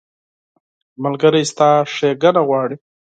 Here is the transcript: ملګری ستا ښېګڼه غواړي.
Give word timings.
ملګری 1.03 1.43
ستا 1.51 1.69
ښېګڼه 1.93 2.41
غواړي. 2.47 2.75